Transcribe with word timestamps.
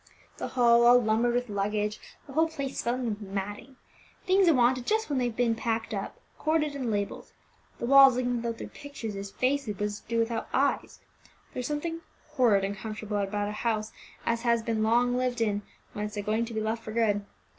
"The 0.37 0.47
hall 0.57 0.83
all 0.83 0.99
lumbered 0.99 1.35
with 1.35 1.47
luggage; 1.47 1.99
the 2.25 2.33
whole 2.33 2.47
place 2.49 2.79
smelling 2.79 3.05
of 3.07 3.21
matting; 3.21 3.75
things 4.25 4.47
awanted 4.47 4.87
just 4.87 5.11
when 5.11 5.19
they've 5.19 5.35
been 5.35 5.53
packed 5.53 5.93
up, 5.93 6.19
corded, 6.39 6.73
and 6.75 6.89
labelled; 6.89 7.31
the 7.77 7.85
walls 7.85 8.15
looking 8.15 8.37
without 8.37 8.57
their 8.57 8.67
pictures 8.67 9.15
as 9.15 9.29
faces 9.29 9.77
would 10.01 10.07
do 10.09 10.17
without 10.17 10.47
eyes, 10.55 11.01
there 11.53 11.59
is 11.59 11.67
something 11.67 12.01
horrid 12.29 12.63
uncomfortable 12.63 13.17
about 13.17 13.47
a 13.47 13.51
house 13.51 13.91
as 14.25 14.41
has 14.41 14.63
been 14.63 14.81
long 14.81 15.15
lived 15.15 15.39
in 15.39 15.61
when 15.93 16.05
it's 16.05 16.17
agoing 16.17 16.45
to 16.45 16.53
be 16.55 16.61
left 16.61 16.81
for 16.81 16.93
good. 16.93 17.23